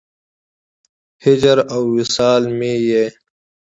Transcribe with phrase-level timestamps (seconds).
[1.25, 3.05] هجر او وصال مې یې